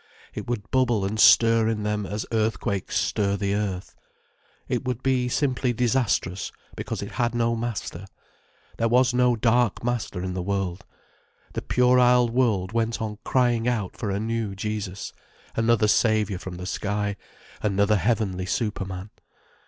It 0.33 0.47
would 0.47 0.71
bubble 0.71 1.05
and 1.05 1.19
stir 1.19 1.67
in 1.67 1.83
them 1.83 2.07
as 2.07 2.25
earthquakes 2.31 2.95
stir 2.97 3.37
the 3.37 3.53
earth. 3.53 3.95
It 4.67 4.83
would 4.83 5.03
be 5.03 5.29
simply 5.29 5.73
disastrous, 5.73 6.51
because 6.75 7.03
it 7.03 7.11
had 7.21 7.35
no 7.35 7.55
master. 7.55 8.07
There 8.79 8.87
was 8.87 9.13
no 9.13 9.35
dark 9.35 9.83
master 9.83 10.23
in 10.23 10.33
the 10.33 10.41
world. 10.41 10.85
The 11.53 11.61
puerile 11.61 12.29
world 12.29 12.71
went 12.71 12.99
on 12.99 13.19
crying 13.23 13.67
out 13.67 13.95
for 13.95 14.09
a 14.09 14.19
new 14.19 14.55
Jesus, 14.55 15.13
another 15.55 15.87
Saviour 15.87 16.39
from 16.39 16.55
the 16.57 16.65
sky, 16.65 17.15
another 17.61 17.97
heavenly 17.97 18.47
superman. 18.47 19.11